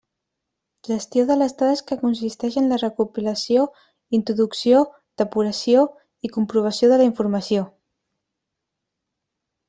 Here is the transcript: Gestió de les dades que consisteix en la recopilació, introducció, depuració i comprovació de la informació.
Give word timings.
Gestió 0.87 1.25
de 1.31 1.35
les 1.39 1.51
dades 1.57 1.81
que 1.89 1.97
consisteix 2.03 2.55
en 2.61 2.69
la 2.71 2.79
recopilació, 2.83 3.65
introducció, 4.19 4.79
depuració 5.23 5.83
i 6.29 6.35
comprovació 6.39 6.89
de 6.93 6.97
la 7.03 7.07
informació. 7.09 7.67